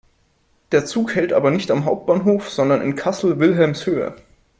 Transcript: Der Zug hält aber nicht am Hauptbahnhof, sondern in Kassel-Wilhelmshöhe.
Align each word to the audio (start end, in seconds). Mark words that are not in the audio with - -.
Der 0.71 0.83
Zug 0.83 1.13
hält 1.13 1.31
aber 1.31 1.51
nicht 1.51 1.69
am 1.69 1.85
Hauptbahnhof, 1.85 2.49
sondern 2.49 2.81
in 2.81 2.95
Kassel-Wilhelmshöhe. 2.95 4.15